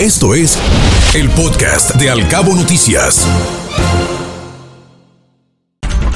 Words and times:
Esto 0.00 0.34
es 0.34 0.60
el 1.16 1.26
podcast 1.30 1.98
de 1.98 2.10
Alcabo 2.10 2.54
Noticias. 2.54 3.26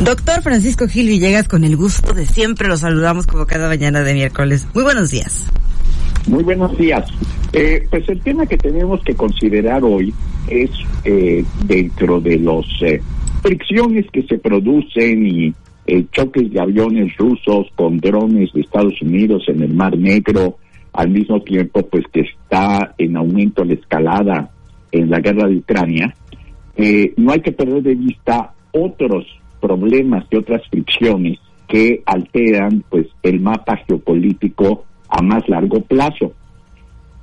Doctor 0.05 0.43
Francisco 0.43 0.87
Gil 0.87 1.09
Villegas, 1.09 1.49
con 1.49 1.65
el 1.65 1.79
gusto 1.79 2.13
de 2.13 2.27
siempre 2.27 2.69
lo 2.69 2.77
saludamos 2.77 3.27
como 3.27 3.47
cada 3.47 3.69
mañana 3.69 4.03
de 4.03 4.13
miércoles. 4.13 4.69
Muy 4.75 4.85
buenos 4.85 5.11
días. 5.11 5.51
Muy 6.29 6.45
buenos 6.45 6.77
días. 6.77 7.09
Eh, 7.55 7.87
pues 7.89 8.07
el 8.11 8.21
tema 8.21 8.45
que 8.45 8.59
tenemos 8.59 9.03
que 9.03 9.15
considerar 9.15 9.83
hoy 9.83 10.13
es 10.47 10.71
eh, 11.05 11.43
dentro 11.65 12.21
de 12.21 12.39
las 12.39 12.67
eh, 12.83 13.01
fricciones 13.41 14.05
que 14.13 14.25
se 14.25 14.37
producen 14.37 15.27
y 15.27 15.55
choques 16.13 16.53
de 16.53 16.61
aviones 16.61 17.17
rusos 17.17 17.67
con 17.77 17.99
drones 17.99 18.53
de 18.53 18.61
Estados 18.61 19.01
Unidos 19.01 19.43
en 19.49 19.63
el 19.63 19.73
Mar 19.73 19.97
Negro, 19.97 20.59
al 20.93 21.11
mismo 21.11 21.41
tiempo 21.43 21.83
pues 21.87 22.05
que 22.13 22.21
está 22.21 22.95
en 22.99 23.17
aumento 23.17 23.65
la 23.65 23.75
escalada 23.75 24.51
en 24.93 25.11
la 25.11 25.21
guerra 25.21 25.49
de 25.49 25.57
Ucrania, 25.57 26.15
eh, 26.77 27.13
no 27.17 27.33
hay 27.33 27.41
que 27.41 27.53
perder 27.53 27.83
de 27.83 27.95
vista 27.95 28.53
otros 28.73 29.27
problemas 29.61 30.25
y 30.31 30.37
otras 30.37 30.63
fricciones 30.69 31.39
que 31.69 32.03
alteran 32.05 32.83
pues 32.89 33.07
el 33.23 33.41
mapa 33.41 33.77
geopolítico 33.87 34.85
a 35.09 35.23
más 35.23 35.49
largo 35.49 35.81
plazo. 35.81 36.33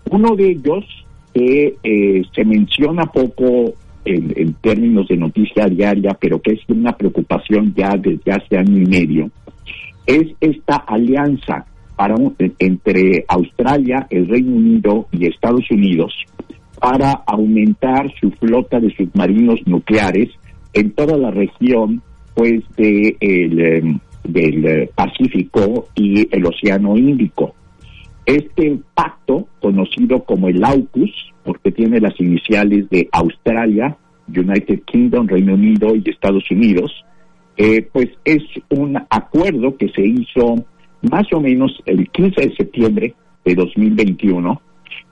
Uno 0.10 0.36
de 0.36 0.52
ellos 0.52 0.86
que 1.34 1.76
eh, 1.84 2.22
se 2.34 2.46
menciona 2.46 3.06
poco 3.06 3.74
en, 4.06 4.34
en, 4.36 4.54
términos 4.54 5.08
de 5.10 5.18
noticia 5.18 5.68
diaria, 5.68 6.18
pero 6.20 6.42
que 6.42 6.54
es 6.54 6.62
una 6.70 6.96
preocupación 6.96 7.74
ya 7.76 7.96
desde 7.98 8.32
hace 8.32 8.58
año 8.58 8.78
y 8.78 8.86
medio, 8.86 9.30
es 10.06 10.28
esta 10.40 10.78
alianza 10.78 11.66
para 11.98 12.16
entre 12.60 13.26
Australia, 13.28 14.08
el 14.10 14.30
Reino 14.30 14.56
Unido 14.56 15.08
y 15.12 15.26
Estados 15.26 15.70
Unidos 15.72 16.14
para 16.80 17.12
aumentar 17.26 18.14
su 18.20 18.30
flota 18.32 18.80
de 18.80 18.96
submarinos 18.96 19.60
nucleares 19.66 20.30
en 20.74 20.92
toda 20.92 21.18
la 21.18 21.32
región 21.32 22.04
pues 22.36 22.62
de 22.78 23.18
el, 23.20 23.60
em, 23.60 24.00
del 24.24 24.66
eh, 24.66 24.90
Pacífico 24.94 25.88
y 25.96 26.28
el 26.32 26.46
Océano 26.46 26.96
Índico. 26.96 27.56
Este 28.28 28.78
pacto, 28.94 29.48
conocido 29.60 30.24
como 30.24 30.50
el 30.50 30.64
AUKUS, 30.64 31.34
porque 31.44 31.72
tiene 31.72 32.00
las 32.00 32.20
iniciales 32.20 32.90
de 32.90 33.10
Australia, 33.12 33.98
United 34.28 34.82
Kingdom, 34.86 35.28
Reino 35.28 35.56
Unido 35.56 35.96
y 35.96 36.08
Estados 36.08 36.44
Unidos, 36.52 36.92
eh, 37.56 37.88
pues 37.92 38.10
es 38.24 38.44
un 38.70 38.98
acuerdo 39.10 39.76
que 39.78 39.90
se 39.90 40.06
hizo 40.06 40.64
más 41.02 41.32
o 41.34 41.40
menos 41.40 41.72
el 41.86 42.10
15 42.10 42.50
de 42.50 42.56
septiembre 42.56 43.14
de 43.46 43.56
2021 43.56 44.62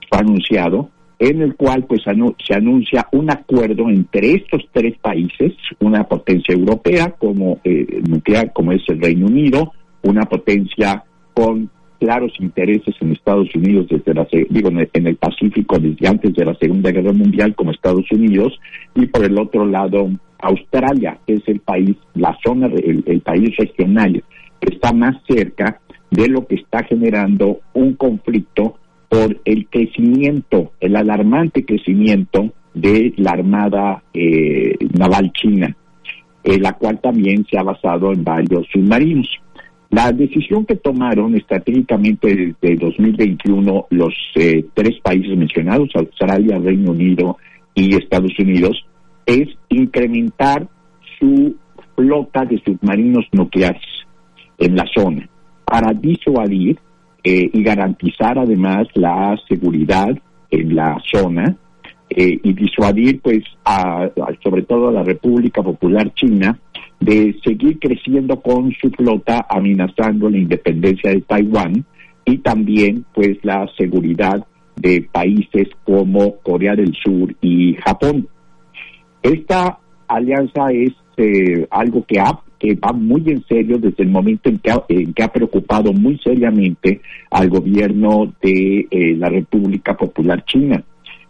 fue 0.08 0.18
anunciado 0.18 0.90
en 1.18 1.40
el 1.40 1.56
cual 1.56 1.84
pues 1.86 2.02
se 2.02 2.54
anuncia 2.54 3.08
un 3.12 3.30
acuerdo 3.30 3.88
entre 3.88 4.34
estos 4.34 4.62
tres 4.72 4.98
países, 4.98 5.54
una 5.80 6.04
potencia 6.04 6.54
europea 6.54 7.14
como 7.18 7.58
eh, 7.64 8.02
nuclear 8.06 8.52
como 8.52 8.72
es 8.72 8.82
el 8.88 9.00
Reino 9.00 9.26
Unido, 9.26 9.72
una 10.02 10.24
potencia 10.24 11.04
con 11.32 11.70
claros 11.98 12.32
intereses 12.38 12.94
en 13.00 13.12
Estados 13.12 13.48
Unidos 13.54 13.86
desde 13.88 14.12
la 14.12 14.26
digo 14.50 14.68
en 14.68 15.06
el 15.06 15.16
Pacífico 15.16 15.78
desde 15.78 16.06
antes 16.06 16.34
de 16.34 16.44
la 16.44 16.54
Segunda 16.56 16.90
Guerra 16.90 17.14
Mundial 17.14 17.54
como 17.54 17.70
Estados 17.70 18.04
Unidos 18.12 18.58
y 18.94 19.06
por 19.06 19.24
el 19.24 19.38
otro 19.38 19.64
lado 19.64 20.10
Australia 20.40 21.18
que 21.26 21.34
es 21.34 21.42
el 21.46 21.60
país 21.60 21.96
la 22.14 22.36
zona 22.44 22.66
el 22.66 23.22
país 23.22 23.56
regional 23.56 24.22
está 24.60 24.92
más 24.92 25.16
cerca 25.26 25.80
de 26.10 26.28
lo 26.28 26.46
que 26.46 26.56
está 26.56 26.84
generando 26.84 27.60
un 27.74 27.94
conflicto 27.94 28.78
por 29.08 29.40
el 29.44 29.68
crecimiento, 29.68 30.72
el 30.80 30.96
alarmante 30.96 31.64
crecimiento 31.64 32.52
de 32.74 33.14
la 33.16 33.32
Armada 33.32 34.02
eh, 34.12 34.76
Naval 34.98 35.32
China, 35.32 35.74
eh, 36.44 36.58
la 36.58 36.74
cual 36.74 37.00
también 37.00 37.46
se 37.50 37.58
ha 37.58 37.62
basado 37.62 38.12
en 38.12 38.24
varios 38.24 38.66
submarinos. 38.72 39.28
La 39.90 40.12
decisión 40.12 40.66
que 40.66 40.76
tomaron 40.76 41.36
estratégicamente 41.36 42.54
desde 42.60 42.76
2021 42.76 43.86
los 43.90 44.14
eh, 44.34 44.64
tres 44.74 45.00
países 45.00 45.36
mencionados, 45.36 45.90
Australia, 45.94 46.58
Reino 46.58 46.90
Unido 46.90 47.38
y 47.74 47.94
Estados 47.94 48.36
Unidos, 48.38 48.84
es 49.24 49.48
incrementar 49.68 50.66
su 51.18 51.56
flota 51.94 52.44
de 52.44 52.60
submarinos 52.64 53.24
nucleares 53.32 53.95
en 54.58 54.76
la 54.76 54.84
zona 54.94 55.28
para 55.64 55.92
disuadir 55.92 56.78
eh, 57.22 57.50
y 57.52 57.62
garantizar 57.62 58.38
además 58.38 58.86
la 58.94 59.36
seguridad 59.48 60.16
en 60.50 60.76
la 60.76 60.96
zona 61.12 61.56
eh, 62.08 62.38
y 62.42 62.52
disuadir 62.52 63.20
pues 63.20 63.42
a, 63.64 64.08
sobre 64.42 64.62
todo 64.62 64.88
a 64.88 64.92
la 64.92 65.02
República 65.02 65.62
Popular 65.62 66.12
China 66.14 66.58
de 67.00 67.36
seguir 67.44 67.78
creciendo 67.80 68.40
con 68.40 68.72
su 68.80 68.90
flota 68.90 69.44
amenazando 69.48 70.30
la 70.30 70.38
independencia 70.38 71.10
de 71.10 71.20
Taiwán 71.22 71.84
y 72.24 72.38
también 72.38 73.04
pues 73.12 73.38
la 73.42 73.68
seguridad 73.76 74.46
de 74.76 75.08
países 75.10 75.68
como 75.84 76.36
Corea 76.42 76.74
del 76.76 76.94
Sur 76.94 77.34
y 77.40 77.74
Japón. 77.74 78.28
Esta 79.22 79.78
alianza 80.06 80.70
es 80.70 80.92
eh, 81.16 81.66
algo 81.70 82.04
que 82.06 82.20
ha 82.20 82.40
que 82.58 82.74
va 82.74 82.92
muy 82.92 83.22
en 83.26 83.44
serio 83.46 83.78
desde 83.78 84.02
el 84.02 84.08
momento 84.08 84.48
en 84.48 84.58
que 84.58 85.22
ha, 85.22 85.28
preocupado 85.28 85.92
muy 85.92 86.18
seriamente 86.18 87.00
al 87.30 87.48
gobierno 87.48 88.32
de 88.42 88.86
eh, 88.90 89.14
la 89.16 89.28
República 89.28 89.96
Popular 89.96 90.44
China. 90.44 90.82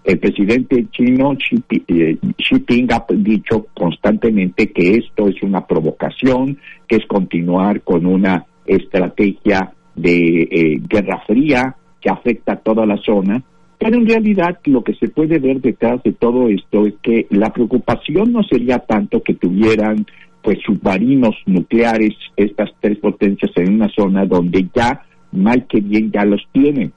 El 0.04 0.19
presidente 0.20 0.87
chino 0.92 1.34
Xi, 1.34 1.62
eh, 1.88 2.16
Jinping 2.38 2.92
ha 2.92 3.04
dicho 3.12 3.66
constantemente 3.75 4.70
que 4.70 4.98
esto 4.98 5.26
es 5.26 5.42
una 5.42 5.66
provocación, 5.66 6.59
que 6.87 6.97
es 6.97 7.06
continuar 7.06 7.81
con 7.81 8.06
una 8.06 8.47
estrategia 8.64 9.72
de 9.97 10.43
eh, 10.43 10.81
guerra 10.88 11.22
fría 11.26 11.75
que 12.00 12.08
afecta 12.08 12.53
a 12.53 12.56
toda 12.60 12.87
la 12.87 12.98
zona, 12.98 13.43
pero 13.78 13.98
en 13.98 14.06
realidad 14.06 14.58
lo 14.64 14.82
que 14.82 14.94
se 14.94 15.08
puede 15.08 15.38
ver 15.38 15.60
detrás 15.60 16.03
de 16.03 16.12
todo 16.12 16.48
esto 16.48 16.87
es 16.87 16.94
que 17.03 17.26
la 17.31 17.53
preocupación 17.53 18.32
no 18.32 18.43
sería 18.43 18.78
tanto 18.78 19.22
que 19.22 19.34
tuvieran 19.34 20.06
pues 20.46 20.60
submarinos 20.64 21.34
nucleares, 21.46 22.14
estas 22.36 22.70
tres 22.78 22.98
potencias 22.98 23.50
en 23.56 23.74
una 23.74 23.88
zona 23.88 24.24
donde 24.26 24.68
ya 24.72 25.02
mal 25.32 25.66
que 25.66 25.80
bien 25.80 26.12
ya 26.12 26.24
los 26.24 26.40
tienen, 26.52 26.92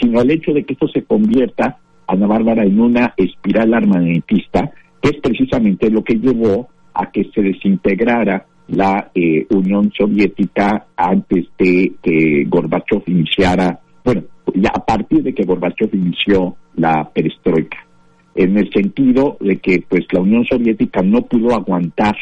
sino 0.00 0.20
el 0.20 0.30
hecho 0.30 0.52
de 0.52 0.62
que 0.62 0.74
esto 0.74 0.86
se 0.86 1.02
convierta, 1.02 1.78
Ana 2.06 2.28
Bárbara, 2.28 2.62
en 2.62 2.78
una 2.78 3.12
espiral 3.16 3.74
armamentista, 3.74 4.70
que 5.02 5.08
es 5.08 5.16
precisamente 5.20 5.90
lo 5.90 6.04
que 6.04 6.14
llevó 6.14 6.68
a 6.94 7.10
que 7.10 7.28
se 7.34 7.42
desintegrara 7.42 8.46
la 8.68 9.10
eh, 9.16 9.48
Unión 9.50 9.90
Soviética 9.90 10.86
antes 10.96 11.46
de 11.58 11.94
que 12.00 12.44
Gorbachev 12.46 13.02
iniciara, 13.08 13.80
bueno, 14.04 14.22
ya 14.54 14.70
a 14.72 14.86
partir 14.86 15.24
de 15.24 15.34
que 15.34 15.42
Gorbachev 15.42 15.92
inició 15.92 16.54
la 16.76 17.10
perestroika, 17.12 17.84
en 18.36 18.56
el 18.56 18.72
sentido 18.72 19.38
de 19.40 19.56
que 19.56 19.84
pues 19.88 20.06
la 20.12 20.20
Unión 20.20 20.44
Soviética 20.44 21.02
no 21.02 21.22
pudo 21.22 21.52
aguantar 21.52 22.14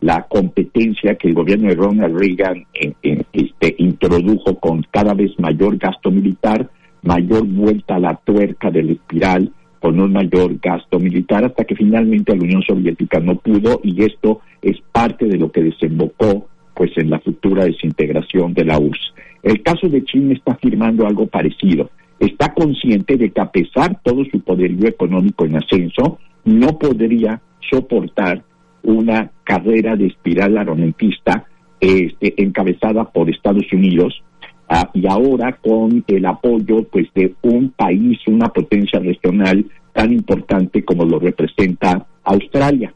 la 0.00 0.26
competencia 0.28 1.14
que 1.14 1.28
el 1.28 1.34
gobierno 1.34 1.68
de 1.68 1.74
Ronald 1.74 2.18
Reagan 2.18 2.64
este, 2.72 3.74
introdujo 3.78 4.58
con 4.58 4.82
cada 4.90 5.14
vez 5.14 5.32
mayor 5.38 5.76
gasto 5.76 6.10
militar, 6.10 6.70
mayor 7.02 7.46
vuelta 7.46 7.96
a 7.96 8.00
la 8.00 8.16
tuerca 8.16 8.70
del 8.70 8.90
espiral, 8.90 9.52
con 9.78 9.98
un 9.98 10.12
mayor 10.12 10.58
gasto 10.60 10.98
militar, 10.98 11.44
hasta 11.44 11.64
que 11.64 11.74
finalmente 11.74 12.34
la 12.34 12.42
Unión 12.42 12.62
Soviética 12.62 13.20
no 13.20 13.36
pudo 13.36 13.80
y 13.82 14.02
esto 14.04 14.40
es 14.62 14.76
parte 14.92 15.26
de 15.26 15.38
lo 15.38 15.50
que 15.50 15.62
desembocó 15.62 16.48
pues 16.74 16.92
en 16.96 17.10
la 17.10 17.20
futura 17.20 17.64
desintegración 17.64 18.54
de 18.54 18.64
la 18.64 18.78
URSS. 18.78 19.14
El 19.42 19.62
caso 19.62 19.88
de 19.88 20.04
China 20.04 20.34
está 20.34 20.52
afirmando 20.52 21.06
algo 21.06 21.26
parecido. 21.26 21.90
Está 22.18 22.52
consciente 22.54 23.16
de 23.16 23.30
que 23.30 23.40
a 23.40 23.50
pesar 23.50 23.98
todo 24.02 24.24
su 24.26 24.40
poderío 24.40 24.86
económico 24.86 25.46
en 25.46 25.56
ascenso, 25.56 26.18
no 26.44 26.78
podría 26.78 27.40
soportar 27.70 28.42
una 28.82 29.30
carrera 29.44 29.96
de 29.96 30.06
espiral 30.06 30.56
armamentista 30.58 31.44
este, 31.80 32.34
encabezada 32.42 33.04
por 33.04 33.30
Estados 33.30 33.72
Unidos 33.72 34.22
ah, 34.68 34.90
y 34.92 35.06
ahora 35.06 35.52
con 35.52 36.04
el 36.06 36.26
apoyo 36.26 36.84
pues 36.84 37.08
de 37.14 37.34
un 37.42 37.70
país, 37.70 38.18
una 38.26 38.48
potencia 38.48 39.00
regional 39.00 39.64
tan 39.92 40.12
importante 40.12 40.84
como 40.84 41.04
lo 41.04 41.18
representa 41.18 42.06
Australia. 42.24 42.92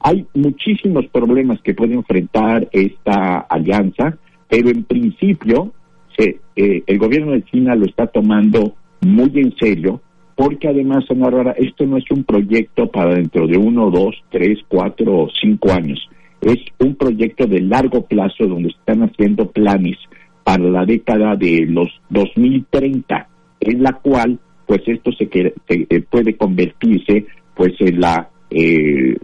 Hay 0.00 0.26
muchísimos 0.34 1.06
problemas 1.06 1.60
que 1.62 1.74
puede 1.74 1.94
enfrentar 1.94 2.68
esta 2.72 3.38
alianza, 3.38 4.16
pero 4.48 4.68
en 4.68 4.84
principio 4.84 5.72
se, 6.16 6.40
eh, 6.56 6.82
el 6.86 6.98
gobierno 6.98 7.32
de 7.32 7.44
China 7.44 7.74
lo 7.74 7.86
está 7.86 8.06
tomando 8.06 8.74
muy 9.00 9.30
en 9.34 9.56
serio 9.56 10.00
porque 10.36 10.68
además, 10.68 11.04
Ana 11.10 11.52
esto 11.52 11.86
no 11.86 11.96
es 11.96 12.10
un 12.10 12.24
proyecto 12.24 12.88
para 12.88 13.14
dentro 13.14 13.46
de 13.46 13.56
uno, 13.56 13.90
dos, 13.90 14.16
tres, 14.30 14.58
cuatro 14.68 15.22
o 15.22 15.28
cinco 15.40 15.72
años. 15.72 16.08
Es 16.40 16.58
un 16.78 16.96
proyecto 16.96 17.46
de 17.46 17.60
largo 17.60 18.04
plazo 18.04 18.46
donde 18.46 18.70
están 18.70 19.02
haciendo 19.02 19.50
planes 19.50 19.96
para 20.42 20.64
la 20.64 20.84
década 20.84 21.36
de 21.36 21.66
los 21.66 21.88
2030, 22.10 23.28
en 23.60 23.82
la 23.82 23.92
cual 23.92 24.38
pues 24.66 24.82
esto 24.86 25.10
se, 25.12 25.28
se 25.68 26.00
puede 26.02 26.36
convertirse 26.36 27.26
pues 27.54 27.74
en 27.80 28.00
la 28.00 28.28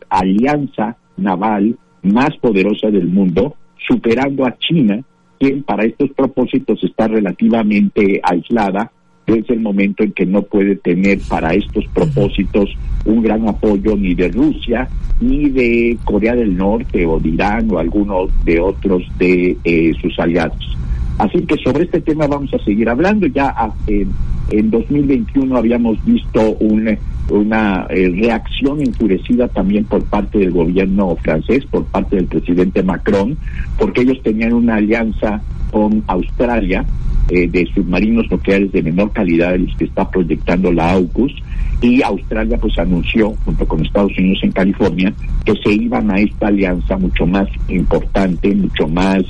alianza 0.08 0.96
naval 1.16 1.76
más 2.02 2.36
poderosa 2.38 2.90
del 2.90 3.06
mundo, 3.06 3.56
superando 3.86 4.46
a 4.46 4.56
China, 4.58 5.02
quien 5.38 5.62
para 5.62 5.84
estos 5.84 6.10
propósitos 6.10 6.82
está 6.84 7.08
relativamente 7.08 8.20
aislada 8.22 8.90
desde 9.30 9.54
el 9.54 9.60
momento 9.60 10.02
en 10.02 10.12
que 10.12 10.26
no 10.26 10.42
puede 10.42 10.76
tener 10.76 11.18
para 11.28 11.54
estos 11.54 11.86
propósitos 11.88 12.70
un 13.04 13.22
gran 13.22 13.48
apoyo 13.48 13.96
ni 13.96 14.14
de 14.14 14.28
Rusia, 14.28 14.88
ni 15.20 15.48
de 15.50 15.96
Corea 16.04 16.34
del 16.34 16.56
Norte 16.56 17.06
o 17.06 17.18
de 17.18 17.28
Irán 17.30 17.70
o 17.70 17.78
algunos 17.78 18.30
de 18.44 18.60
otros 18.60 19.02
de 19.18 19.56
eh, 19.64 19.92
sus 20.00 20.18
aliados. 20.18 20.76
Así 21.18 21.42
que 21.42 21.56
sobre 21.56 21.84
este 21.84 22.00
tema 22.00 22.26
vamos 22.26 22.52
a 22.54 22.64
seguir 22.64 22.88
hablando. 22.88 23.26
Ya 23.26 23.54
en, 23.86 24.10
en 24.50 24.70
2021 24.70 25.56
habíamos 25.56 26.02
visto 26.04 26.56
un 26.60 26.96
una 27.30 27.86
eh, 27.90 28.12
reacción 28.12 28.80
enfurecida 28.80 29.46
también 29.46 29.84
por 29.84 30.04
parte 30.04 30.38
del 30.38 30.50
gobierno 30.50 31.14
francés, 31.16 31.64
por 31.66 31.84
parte 31.84 32.16
del 32.16 32.26
presidente 32.26 32.82
Macron, 32.82 33.36
porque 33.78 34.00
ellos 34.00 34.20
tenían 34.22 34.52
una 34.52 34.76
alianza 34.76 35.40
con 35.70 36.02
Australia 36.08 36.84
eh, 37.30 37.48
de 37.48 37.66
submarinos 37.74 38.30
nucleares 38.30 38.72
de 38.72 38.82
menor 38.82 39.12
calidad 39.12 39.52
de 39.52 39.60
los 39.60 39.76
que 39.76 39.84
está 39.84 40.10
proyectando 40.10 40.72
la 40.72 40.92
AUKUS 40.92 41.32
y 41.80 42.02
Australia 42.02 42.58
pues 42.60 42.78
anunció 42.78 43.32
junto 43.44 43.66
con 43.66 43.84
Estados 43.84 44.12
Unidos 44.18 44.40
en 44.42 44.52
California 44.52 45.14
que 45.44 45.54
se 45.62 45.72
iban 45.72 46.10
a 46.10 46.16
esta 46.16 46.48
alianza 46.48 46.98
mucho 46.98 47.26
más 47.26 47.48
importante, 47.68 48.54
mucho 48.54 48.86
más 48.88 49.22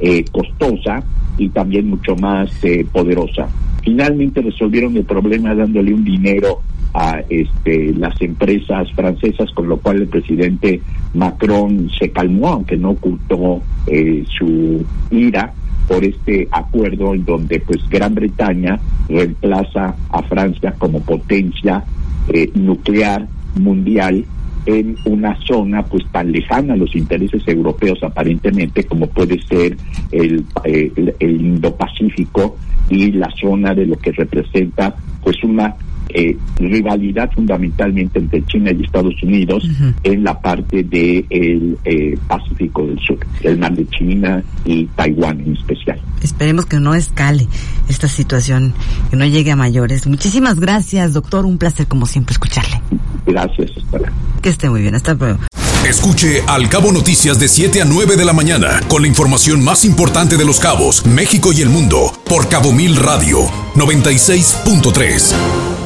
eh, 0.00 0.24
costosa 0.30 1.02
y 1.36 1.48
también 1.50 1.88
mucho 1.88 2.16
más 2.16 2.50
poderosa. 2.92 3.48
Finalmente 3.82 4.40
resolvieron 4.40 4.96
el 4.96 5.04
problema 5.04 5.54
dándole 5.54 5.94
un 5.94 6.04
dinero 6.04 6.60
a 6.94 7.20
este, 7.28 7.92
las 7.94 8.20
empresas 8.20 8.90
francesas, 8.92 9.50
con 9.52 9.68
lo 9.68 9.76
cual 9.78 9.98
el 9.98 10.08
presidente 10.08 10.80
Macron 11.14 11.90
se 11.98 12.10
calmó, 12.10 12.48
aunque 12.48 12.76
no 12.76 12.90
ocultó 12.90 13.62
eh, 13.86 14.24
su 14.38 14.84
ira 15.10 15.52
por 15.88 16.04
este 16.04 16.46
acuerdo 16.52 17.14
en 17.14 17.24
donde 17.24 17.60
pues 17.60 17.88
Gran 17.88 18.14
Bretaña 18.14 18.78
reemplaza 19.08 19.96
a 20.10 20.22
Francia 20.22 20.74
como 20.78 21.00
potencia 21.00 21.82
eh, 22.28 22.50
nuclear 22.54 23.26
mundial 23.56 24.24
en 24.66 24.96
una 25.06 25.34
zona 25.46 25.82
pues 25.82 26.04
tan 26.12 26.30
lejana 26.30 26.74
a 26.74 26.76
los 26.76 26.94
intereses 26.94 27.42
europeos 27.48 28.02
aparentemente 28.02 28.84
como 28.84 29.06
puede 29.06 29.40
ser 29.42 29.76
el, 30.12 30.44
eh, 30.64 30.92
el, 30.94 31.14
el 31.18 31.40
Indo-Pacífico 31.40 32.56
y 32.90 33.12
la 33.12 33.30
zona 33.40 33.74
de 33.74 33.86
lo 33.86 33.96
que 33.96 34.12
representa 34.12 34.94
pues 35.22 35.42
una 35.42 35.74
eh, 36.10 36.36
rivalidad 36.56 37.30
fundamentalmente 37.32 38.18
entre 38.18 38.44
China 38.46 38.72
y 38.72 38.84
Estados 38.84 39.14
Unidos 39.22 39.68
en 40.02 40.24
la 40.24 40.38
parte 40.40 40.82
del 40.82 40.90
de 40.90 41.76
eh, 41.84 42.18
Pacífico 42.26 42.86
del 42.86 42.98
Sur, 43.00 43.18
el 43.42 43.58
mar 43.58 43.74
de 43.74 43.86
China 43.88 44.42
y 44.64 44.86
Taiwán 44.86 45.40
en 45.40 45.56
especial. 45.56 46.00
Esperemos 46.22 46.66
que 46.66 46.80
no 46.80 46.94
escale 46.94 47.46
esta 47.88 48.08
situación, 48.08 48.74
que 49.10 49.16
no 49.16 49.24
llegue 49.24 49.52
a 49.52 49.56
mayores. 49.56 50.06
Muchísimas 50.06 50.60
gracias, 50.60 51.12
doctor. 51.12 51.44
Un 51.44 51.58
placer, 51.58 51.86
como 51.86 52.06
siempre, 52.06 52.32
escucharle. 52.32 52.80
Gracias, 53.26 53.70
hasta 53.76 54.12
Que 54.42 54.48
esté 54.48 54.70
muy 54.70 54.82
bien. 54.82 54.94
Hasta 54.94 55.14
luego. 55.14 55.38
Escuche 55.86 56.42
Al 56.46 56.68
Cabo 56.68 56.92
Noticias 56.92 57.38
de 57.38 57.48
7 57.48 57.82
a 57.82 57.84
9 57.84 58.16
de 58.16 58.24
la 58.24 58.32
mañana 58.32 58.80
con 58.88 59.02
la 59.02 59.08
información 59.08 59.64
más 59.64 59.84
importante 59.84 60.36
de 60.36 60.44
los 60.44 60.60
cabos, 60.60 61.06
México 61.06 61.52
y 61.52 61.62
el 61.62 61.70
mundo 61.70 62.12
por 62.26 62.48
Cabo 62.48 62.72
Mil 62.72 62.96
Radio 62.96 63.44
96.3 63.74 65.77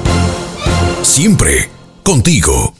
siempre 1.04 1.68
contigo. 2.02 2.74